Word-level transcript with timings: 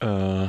Äh, 0.00 0.46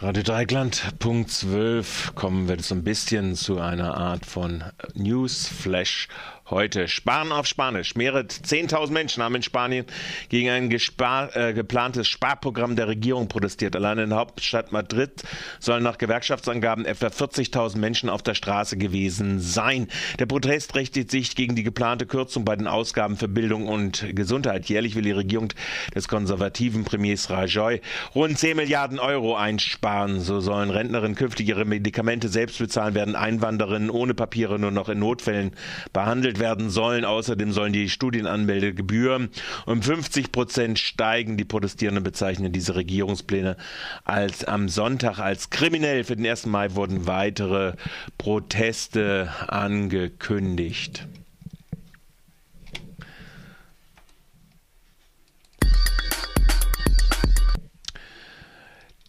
Radio 0.00 0.22
Dreigland, 0.22 0.96
Punkt 1.00 1.32
12, 1.32 2.14
kommen 2.14 2.46
wir 2.46 2.60
so 2.60 2.76
ein 2.76 2.84
bisschen 2.84 3.34
zu 3.34 3.58
einer 3.58 3.96
Art 3.96 4.24
von 4.24 4.62
Newsflash 4.94 6.06
Heute 6.50 6.88
Sparen 6.88 7.30
auf 7.30 7.46
Spanisch. 7.46 7.94
Mehrere 7.94 8.22
10.000 8.22 8.90
Menschen 8.90 9.22
haben 9.22 9.36
in 9.36 9.42
Spanien 9.42 9.86
gegen 10.30 10.50
ein 10.50 10.68
gespar, 10.68 11.36
äh, 11.36 11.52
geplantes 11.52 12.08
Sparprogramm 12.08 12.74
der 12.74 12.88
Regierung 12.88 13.28
protestiert. 13.28 13.76
Allein 13.76 13.98
in 13.98 14.10
der 14.10 14.18
Hauptstadt 14.18 14.72
Madrid 14.72 15.22
sollen 15.60 15.84
nach 15.84 15.96
Gewerkschaftsangaben 15.96 16.86
etwa 16.86 17.06
40.000 17.06 17.78
Menschen 17.78 18.10
auf 18.10 18.22
der 18.22 18.34
Straße 18.34 18.76
gewesen 18.76 19.38
sein. 19.38 19.86
Der 20.18 20.26
Protest 20.26 20.74
richtet 20.74 21.12
sich 21.12 21.36
gegen 21.36 21.54
die 21.54 21.62
geplante 21.62 22.04
Kürzung 22.04 22.44
bei 22.44 22.56
den 22.56 22.66
Ausgaben 22.66 23.16
für 23.16 23.28
Bildung 23.28 23.68
und 23.68 24.04
Gesundheit. 24.16 24.66
Jährlich 24.66 24.96
will 24.96 25.04
die 25.04 25.12
Regierung 25.12 25.52
des 25.94 26.08
konservativen 26.08 26.84
Premiers 26.84 27.30
Rajoy 27.30 27.80
rund 28.16 28.36
10 28.36 28.56
Milliarden 28.56 28.98
Euro 28.98 29.36
einsparen. 29.36 30.18
So 30.18 30.40
sollen 30.40 30.70
Rentnerinnen 30.70 31.14
künftig 31.14 31.46
ihre 31.46 31.64
Medikamente 31.64 32.28
selbst 32.28 32.58
bezahlen, 32.58 32.96
werden 32.96 33.14
Einwandererinnen 33.14 33.88
ohne 33.90 34.14
Papiere 34.14 34.58
nur 34.58 34.72
noch 34.72 34.88
in 34.88 34.98
Notfällen 34.98 35.52
behandelt 35.92 36.39
werden 36.40 36.70
sollen. 36.70 37.04
Außerdem 37.04 37.52
sollen 37.52 37.72
die 37.72 37.88
Studienanmeldegebühren 37.88 39.28
um 39.66 39.82
50 39.82 40.32
Prozent 40.32 40.78
steigen. 40.78 41.36
Die 41.36 41.44
Protestierenden 41.44 42.02
bezeichnen 42.02 42.52
diese 42.52 42.74
Regierungspläne 42.74 43.56
als 44.04 44.44
am 44.44 44.68
Sonntag 44.68 45.18
als 45.18 45.50
kriminell. 45.50 46.04
Für 46.04 46.16
den 46.16 46.26
1. 46.26 46.46
Mai 46.46 46.74
wurden 46.74 47.06
weitere 47.06 47.74
Proteste 48.18 49.30
angekündigt. 49.46 51.06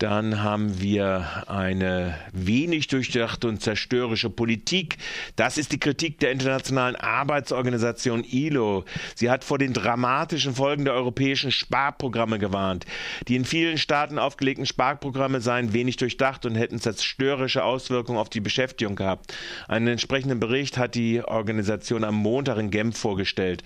Dann 0.01 0.41
haben 0.41 0.81
wir 0.81 1.43
eine 1.45 2.17
wenig 2.33 2.87
durchdachte 2.87 3.47
und 3.47 3.61
zerstörerische 3.61 4.31
Politik. 4.31 4.97
Das 5.35 5.59
ist 5.59 5.71
die 5.71 5.79
Kritik 5.79 6.19
der 6.19 6.31
Internationalen 6.31 6.95
Arbeitsorganisation 6.95 8.23
ILO. 8.23 8.83
Sie 9.13 9.29
hat 9.29 9.43
vor 9.43 9.59
den 9.59 9.73
dramatischen 9.73 10.55
Folgen 10.55 10.85
der 10.85 10.95
europäischen 10.95 11.51
Sparprogramme 11.51 12.39
gewarnt. 12.39 12.87
Die 13.27 13.35
in 13.35 13.45
vielen 13.45 13.77
Staaten 13.77 14.17
aufgelegten 14.17 14.65
Sparprogramme 14.65 15.39
seien 15.39 15.71
wenig 15.71 15.97
durchdacht 15.97 16.47
und 16.47 16.55
hätten 16.55 16.79
zerstörerische 16.79 17.63
Auswirkungen 17.63 18.17
auf 18.17 18.29
die 18.29 18.41
Beschäftigung 18.41 18.95
gehabt. 18.95 19.35
Einen 19.67 19.87
entsprechenden 19.87 20.39
Bericht 20.39 20.79
hat 20.79 20.95
die 20.95 21.21
Organisation 21.23 22.03
am 22.03 22.15
Montag 22.15 22.57
in 22.57 22.71
Genf 22.71 22.97
vorgestellt. 22.97 23.61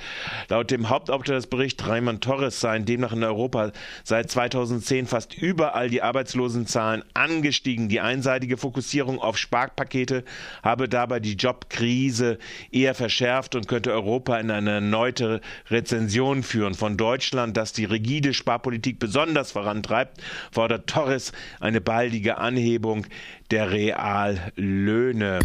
Laut 0.49 0.69
dem 0.69 0.89
Hauptautor 0.89 1.35
des 1.35 1.47
Berichts 1.47 1.87
Raymond 1.87 2.21
Torres 2.21 2.59
seien 2.59 2.83
demnach 2.83 3.13
in 3.13 3.23
Europa 3.23 3.71
seit 4.03 4.29
2010 4.29 5.07
fast 5.07 5.33
überall 5.33 5.89
die 5.89 6.01
Arbeits 6.01 6.24
Arbeitslosenzahlen 6.25 7.03
angestiegen. 7.13 7.87
Die 7.87 8.01
einseitige 8.01 8.57
Fokussierung 8.57 9.19
auf 9.19 9.37
Sparpakete 9.37 10.23
habe 10.63 10.89
dabei 10.89 11.19
die 11.19 11.35
Jobkrise 11.35 12.39
eher 12.71 12.95
verschärft 12.95 13.53
und 13.53 13.67
könnte 13.67 13.91
Europa 13.93 14.37
in 14.37 14.49
eine 14.49 14.71
erneute 14.71 15.41
Rezension 15.69 16.41
führen. 16.41 16.73
Von 16.73 16.97
Deutschland, 16.97 17.55
das 17.57 17.73
die 17.73 17.85
rigide 17.85 18.33
Sparpolitik 18.33 18.97
besonders 18.97 19.51
vorantreibt, 19.51 20.19
fordert 20.51 20.87
Torres 20.87 21.31
eine 21.59 21.79
baldige 21.79 22.39
Anhebung 22.39 23.05
der 23.51 23.71
Reallöhne. 23.71 25.39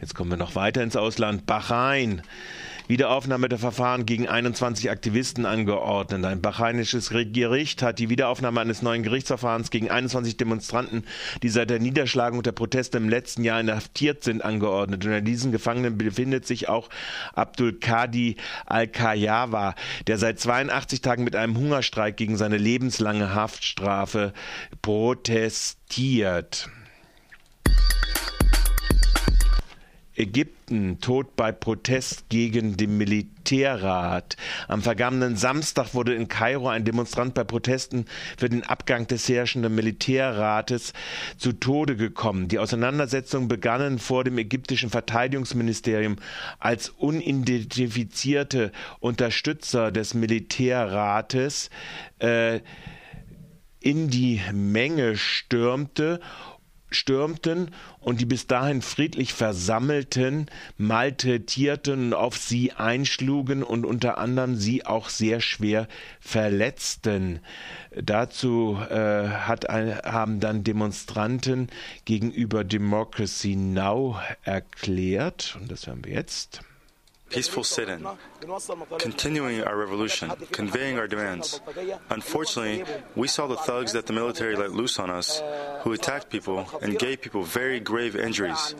Jetzt 0.00 0.14
kommen 0.14 0.30
wir 0.30 0.38
noch 0.38 0.54
weiter 0.54 0.82
ins 0.82 0.96
Ausland. 0.96 1.44
Bahrain 1.44 2.22
Wiederaufnahme 2.88 3.48
der 3.48 3.58
Verfahren 3.58 4.06
gegen 4.06 4.28
21 4.28 4.90
Aktivisten 4.90 5.44
angeordnet. 5.44 6.24
Ein 6.24 6.40
bahrainisches 6.40 7.10
Gericht 7.10 7.82
hat 7.82 7.98
die 7.98 8.10
Wiederaufnahme 8.10 8.60
eines 8.60 8.82
neuen 8.82 9.02
Gerichtsverfahrens 9.02 9.70
gegen 9.70 9.90
21 9.90 10.36
Demonstranten, 10.36 11.04
die 11.42 11.48
seit 11.48 11.70
der 11.70 11.80
Niederschlagung 11.80 12.42
der 12.42 12.52
Proteste 12.52 12.98
im 12.98 13.08
letzten 13.08 13.42
Jahr 13.42 13.60
inhaftiert 13.60 14.22
sind, 14.22 14.44
angeordnet. 14.44 15.04
Unter 15.04 15.20
diesen 15.20 15.50
Gefangenen 15.50 15.98
befindet 15.98 16.46
sich 16.46 16.68
auch 16.68 16.88
Abdul 17.34 17.72
Qadi 17.72 18.36
Al-Kayawa, 18.66 19.74
der 20.06 20.18
seit 20.18 20.38
82 20.38 21.00
Tagen 21.00 21.24
mit 21.24 21.34
einem 21.34 21.56
Hungerstreik 21.56 22.16
gegen 22.16 22.36
seine 22.36 22.56
lebenslange 22.56 23.34
Haftstrafe 23.34 24.32
protestiert. 24.82 26.68
Ägypten, 30.16 31.00
Tod 31.00 31.36
bei 31.36 31.52
Protest 31.52 32.28
gegen 32.28 32.76
den 32.76 32.96
Militärrat. 32.96 34.36
Am 34.66 34.82
vergangenen 34.82 35.36
Samstag 35.36 35.94
wurde 35.94 36.14
in 36.14 36.28
Kairo 36.28 36.68
ein 36.68 36.84
Demonstrant 36.84 37.34
bei 37.34 37.44
Protesten 37.44 38.06
für 38.36 38.48
den 38.48 38.64
Abgang 38.64 39.06
des 39.06 39.28
herrschenden 39.28 39.74
Militärrates 39.74 40.92
zu 41.36 41.52
Tode 41.52 41.96
gekommen. 41.96 42.48
Die 42.48 42.58
Auseinandersetzungen 42.58 43.48
begannen 43.48 43.98
vor 43.98 44.24
dem 44.24 44.38
ägyptischen 44.38 44.90
Verteidigungsministerium 44.90 46.16
als 46.58 46.88
unidentifizierte 46.88 48.72
Unterstützer 49.00 49.92
des 49.92 50.14
Militärrates 50.14 51.70
äh, 52.18 52.60
in 53.80 54.08
die 54.10 54.40
Menge 54.52 55.16
stürmte 55.16 56.20
stürmten 56.96 57.70
und 58.00 58.20
die 58.20 58.26
bis 58.26 58.46
dahin 58.46 58.82
friedlich 58.82 59.32
versammelten 59.32 60.46
malträtierten 60.78 62.06
und 62.06 62.14
auf 62.14 62.36
sie 62.36 62.72
einschlugen 62.72 63.62
und 63.62 63.84
unter 63.84 64.18
anderem 64.18 64.56
sie 64.56 64.86
auch 64.86 65.08
sehr 65.08 65.40
schwer 65.40 65.88
verletzten. 66.20 67.40
Dazu 67.94 68.78
äh, 68.90 69.28
hat 69.28 69.68
haben 69.68 70.40
dann 70.40 70.64
Demonstranten 70.64 71.68
gegenüber 72.04 72.64
Democracy 72.64 73.56
Now 73.56 74.18
erklärt, 74.42 75.56
und 75.60 75.70
das 75.70 75.86
hören 75.86 76.04
wir 76.04 76.14
jetzt. 76.14 76.60
Peaceful 77.28 77.64
sit 77.64 77.88
in, 77.88 78.06
continuing 78.98 79.62
our 79.64 79.76
revolution, 79.76 80.30
conveying 80.52 80.98
our 80.98 81.08
demands. 81.08 81.60
Unfortunately, 82.10 82.84
we 83.14 83.28
saw 83.28 83.46
the 83.46 83.56
thugs 83.56 83.92
that 83.92 84.06
the 84.06 84.12
military 84.12 84.56
let 84.56 84.72
loose 84.72 84.98
on 84.98 85.10
us, 85.10 85.42
who 85.82 85.92
attacked 85.92 86.30
people 86.30 86.66
and 86.82 86.98
gave 86.98 87.20
people 87.20 87.42
very 87.42 87.80
grave 87.80 88.16
injuries. 88.16 88.74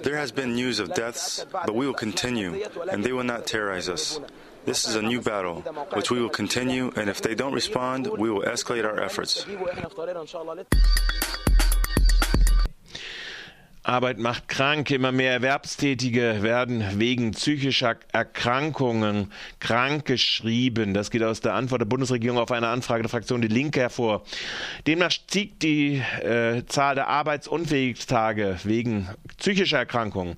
There 0.00 0.16
has 0.16 0.32
been 0.32 0.54
news 0.54 0.78
of 0.78 0.94
deaths, 0.94 1.44
but 1.52 1.74
we 1.74 1.86
will 1.86 1.94
continue, 1.94 2.64
and 2.90 3.04
they 3.04 3.12
will 3.12 3.24
not 3.24 3.46
terrorize 3.46 3.88
us. 3.88 4.20
This 4.64 4.86
is 4.86 4.96
a 4.96 5.02
new 5.02 5.20
battle, 5.20 5.62
which 5.94 6.10
we 6.10 6.20
will 6.20 6.28
continue, 6.28 6.92
and 6.96 7.08
if 7.08 7.22
they 7.22 7.34
don't 7.34 7.54
respond, 7.54 8.06
we 8.06 8.30
will 8.30 8.42
escalate 8.42 8.84
our 8.84 9.00
efforts. 9.00 9.46
Arbeit 13.88 14.18
macht 14.18 14.48
krank. 14.48 14.90
Immer 14.90 15.12
mehr 15.12 15.32
Erwerbstätige 15.32 16.42
werden 16.42 16.84
wegen 16.96 17.30
psychischer 17.30 17.96
Erkrankungen 18.12 19.32
krankgeschrieben. 19.60 20.92
Das 20.92 21.10
geht 21.10 21.22
aus 21.22 21.40
der 21.40 21.54
Antwort 21.54 21.80
der 21.80 21.86
Bundesregierung 21.86 22.38
auf 22.38 22.52
eine 22.52 22.68
Anfrage 22.68 23.02
der 23.02 23.08
Fraktion 23.08 23.40
Die 23.40 23.48
Linke 23.48 23.80
hervor. 23.80 24.24
Demnach 24.86 25.10
stieg 25.10 25.58
die 25.60 26.02
äh, 26.22 26.66
Zahl 26.66 26.96
der 26.96 27.08
Arbeitsunfähigtage 27.08 28.58
wegen 28.64 29.08
psychischer 29.38 29.78
Erkrankungen 29.78 30.36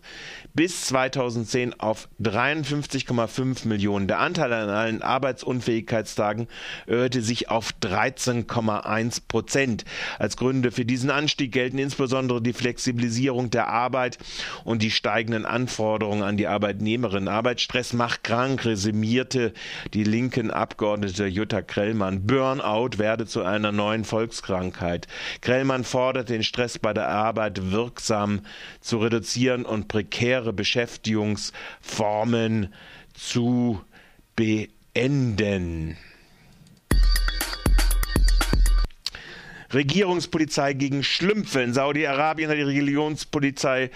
bis 0.54 0.82
2010 0.86 1.78
auf 1.80 2.08
53,5 2.22 3.66
Millionen. 3.66 4.06
Der 4.06 4.20
Anteil 4.20 4.52
an 4.52 4.68
allen 4.68 5.02
Arbeitsunfähigkeitstagen 5.02 6.48
erhöhte 6.86 7.22
sich 7.22 7.50
auf 7.50 7.70
13,1 7.82 9.22
Prozent. 9.26 9.84
Als 10.18 10.36
Gründe 10.36 10.70
für 10.70 10.84
diesen 10.84 11.10
Anstieg 11.10 11.52
gelten 11.52 11.78
insbesondere 11.78 12.42
die 12.42 12.52
Flexibilisierung 12.52 13.39
der 13.48 13.68
Arbeit 13.68 14.18
und 14.64 14.82
die 14.82 14.90
steigenden 14.90 15.46
Anforderungen 15.46 16.22
an 16.22 16.36
die 16.36 16.48
Arbeitnehmerin. 16.48 17.28
Arbeitsstress 17.28 17.94
macht 17.94 18.24
krank, 18.24 18.66
resümierte 18.66 19.54
die 19.94 20.04
linken 20.04 20.50
Abgeordnete 20.50 21.24
Jutta 21.26 21.62
Krellmann. 21.62 22.26
Burnout 22.26 22.98
werde 22.98 23.24
zu 23.24 23.42
einer 23.42 23.72
neuen 23.72 24.04
Volkskrankheit. 24.04 25.06
Krellmann 25.40 25.84
fordert 25.84 26.28
den 26.28 26.42
Stress 26.42 26.78
bei 26.78 26.92
der 26.92 27.08
Arbeit 27.08 27.70
wirksam 27.70 28.40
zu 28.80 28.98
reduzieren 28.98 29.64
und 29.64 29.88
prekäre 29.88 30.52
Beschäftigungsformen 30.52 32.74
zu 33.14 33.80
beenden. 34.36 35.96
Regierungspolizei 39.72 40.72
gegen 40.72 41.04
Schlümpfe. 41.04 41.62
In 41.62 41.74
Saudi-Arabien 41.74 42.50
hat 42.50 42.56
die 42.56 42.62
Religionspolizei 42.62 43.90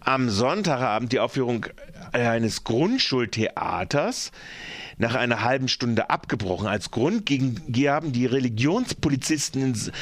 am 0.00 0.30
Sonntagabend 0.30 1.12
die 1.12 1.20
Aufführung 1.20 1.66
eines 2.12 2.64
Grundschultheaters 2.64 4.30
nach 4.98 5.14
einer 5.14 5.42
halben 5.42 5.68
Stunde 5.68 6.10
abgebrochen. 6.10 6.66
Als 6.66 6.90
Grund 6.90 7.26
gaben 7.26 8.12
die 8.12 8.26
Religionspolizisten 8.26 9.62
in 9.62 9.92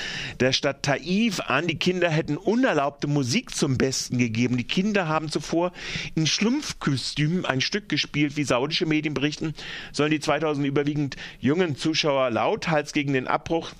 der 0.40 0.52
Stadt 0.52 0.84
Taif 0.84 1.40
an, 1.40 1.66
die 1.66 1.78
Kinder 1.78 2.10
hätten 2.10 2.36
unerlaubte 2.36 3.06
Musik 3.06 3.54
zum 3.54 3.76
Besten 3.76 4.18
gegeben. 4.18 4.56
Die 4.56 4.64
Kinder 4.64 5.08
haben 5.08 5.30
zuvor 5.30 5.72
in 6.14 6.26
Schlumpfkostümen 6.26 7.44
ein 7.44 7.60
Stück 7.60 7.88
gespielt, 7.88 8.36
wie 8.36 8.44
saudische 8.44 8.86
Medien 8.86 9.14
berichten, 9.14 9.54
sollen 9.92 10.12
die 10.12 10.20
2000 10.20 10.66
überwiegend 10.66 11.16
jungen 11.40 11.76
Zuschauer 11.76 12.30
lauthals 12.30 12.92
gegen 12.92 13.14
den 13.14 13.26
Abbruch 13.26 13.72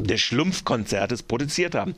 des 0.00 0.20
Schlumpfkonzertes 0.22 1.22
produziert 1.22 1.74
haben. 1.74 1.94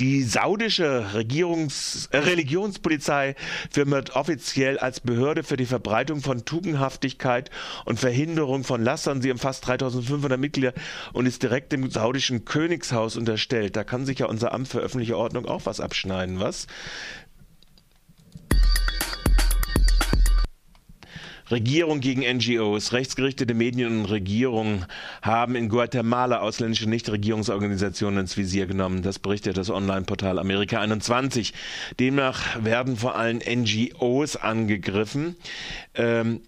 Die 0.00 0.22
saudische 0.22 1.14
Regierungs 1.14 2.08
äh, 2.12 2.18
Religionspolizei 2.18 3.36
firmiert 3.70 4.14
offiziell 4.16 4.78
als 4.78 5.00
Behörde 5.00 5.42
für 5.42 5.56
die 5.56 5.64
Verbreitung 5.64 6.20
von 6.20 6.44
Tugendhaftigkeit 6.44 7.50
und 7.86 7.98
Verhinderung 7.98 8.64
von 8.64 8.82
Lassern. 8.82 9.22
Sie 9.22 9.30
umfasst 9.30 9.66
3500 9.66 10.38
Mitglieder 10.38 10.74
und 11.14 11.24
ist 11.24 11.42
direkt 11.42 11.72
dem 11.72 11.90
saudischen 11.90 12.44
Königshaus 12.44 13.16
unterstellt. 13.16 13.76
Da 13.76 13.84
kann 13.84 14.04
sich 14.04 14.18
ja 14.18 14.26
unser 14.26 14.52
Amt 14.52 14.68
für 14.68 14.80
öffentliche 14.80 15.16
Ordnung 15.16 15.46
auch 15.46 15.64
was 15.64 15.80
abschneiden, 15.80 16.40
was? 16.40 16.66
Regierung 21.50 22.00
gegen 22.00 22.20
NGOs, 22.20 22.92
rechtsgerichtete 22.92 23.54
Medien 23.54 24.00
und 24.00 24.04
Regierungen 24.06 24.84
haben 25.22 25.54
in 25.54 25.68
Guatemala 25.68 26.40
ausländische 26.40 26.88
Nichtregierungsorganisationen 26.88 28.20
ins 28.20 28.36
Visier 28.36 28.66
genommen. 28.66 29.02
Das 29.02 29.18
berichtet 29.18 29.56
das 29.56 29.70
Online-Portal 29.70 30.38
Amerika 30.38 30.80
21. 30.80 31.54
Demnach 31.98 32.62
werden 32.62 32.96
vor 32.96 33.16
allem 33.16 33.38
NGOs 33.38 34.36
angegriffen. 34.36 35.36
Ähm, 35.94 36.40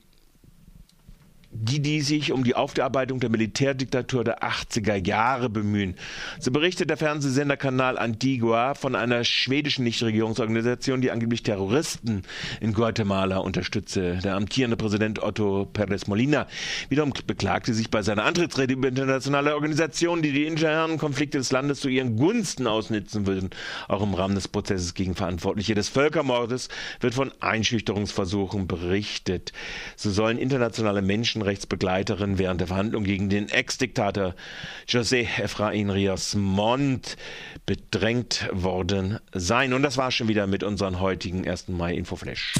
die, 1.52 1.80
die 1.80 2.00
sich 2.00 2.30
um 2.30 2.44
die 2.44 2.54
Aufarbeitung 2.54 3.18
der 3.18 3.28
Militärdiktatur 3.28 4.22
der 4.22 4.42
80er 4.42 5.04
Jahre 5.04 5.50
bemühen. 5.50 5.96
So 6.38 6.52
berichtet 6.52 6.90
der 6.90 6.96
Fernsehsenderkanal 6.96 7.98
Antigua 7.98 8.74
von 8.74 8.94
einer 8.94 9.24
schwedischen 9.24 9.82
Nichtregierungsorganisation, 9.84 11.00
die 11.00 11.10
angeblich 11.10 11.42
Terroristen 11.42 12.22
in 12.60 12.72
Guatemala 12.72 13.38
unterstütze. 13.38 14.20
Der 14.22 14.36
amtierende 14.36 14.76
Präsident 14.76 15.22
Otto 15.22 15.68
Pérez 15.72 16.08
Molina 16.08 16.46
wiederum 16.88 17.12
beklagte 17.26 17.74
sich 17.74 17.90
bei 17.90 18.02
seiner 18.02 18.24
Antrittsrede 18.24 18.74
über 18.74 18.88
internationale 18.88 19.54
Organisationen, 19.54 20.22
die 20.22 20.32
die 20.32 20.46
internen 20.46 20.98
Konflikte 20.98 21.38
des 21.38 21.50
Landes 21.50 21.80
zu 21.80 21.88
ihren 21.88 22.16
Gunsten 22.16 22.68
ausnutzen 22.68 23.26
würden. 23.26 23.50
Auch 23.88 24.02
im 24.02 24.14
Rahmen 24.14 24.36
des 24.36 24.46
Prozesses 24.46 24.94
gegen 24.94 25.16
Verantwortliche 25.16 25.74
des 25.74 25.88
Völkermordes 25.88 26.68
wird 27.00 27.14
von 27.14 27.32
Einschüchterungsversuchen 27.40 28.68
berichtet. 28.68 29.52
So 29.96 30.10
sollen 30.10 30.38
internationale 30.38 31.02
Menschen 31.02 31.39
Menschenrechtsbegleiterin 31.40 32.38
während 32.38 32.60
der 32.60 32.68
Verhandlung 32.68 33.04
gegen 33.04 33.28
den 33.28 33.48
Ex-Diktator 33.48 34.34
José 34.86 35.26
Efraín 35.26 35.90
Rios 35.90 36.34
Montt 36.34 37.16
bedrängt 37.66 38.48
worden 38.52 39.18
sein. 39.32 39.72
Und 39.72 39.82
das 39.82 39.96
war 39.96 40.10
schon 40.10 40.28
wieder 40.28 40.46
mit 40.46 40.62
unserem 40.62 41.00
heutigen 41.00 41.48
1. 41.48 41.68
Mai 41.68 41.94
Infoflash. 41.94 42.54